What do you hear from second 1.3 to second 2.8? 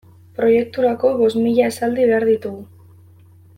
mila esaldi behar ditugu.